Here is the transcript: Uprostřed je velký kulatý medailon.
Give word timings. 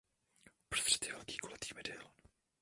Uprostřed 0.65 1.03
je 1.05 1.13
velký 1.13 1.37
kulatý 1.37 1.69
medailon. 1.75 2.11